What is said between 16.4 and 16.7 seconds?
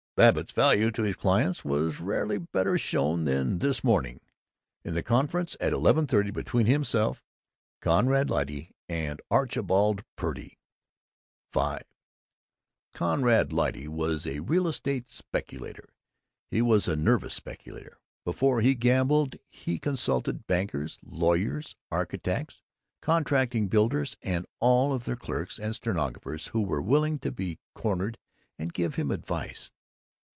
He